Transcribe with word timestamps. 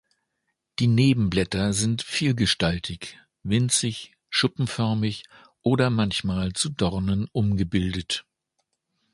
Die 0.79 0.87
Nebenblätter 0.87 1.73
sind 1.73 2.01
vielgestaltig: 2.01 3.19
winzig, 3.43 4.15
schuppenförmig 4.31 5.25
oder 5.61 5.91
manchmal 5.91 6.53
zu 6.53 6.69
Dornen 6.71 7.27
umgebildet. 7.33 8.25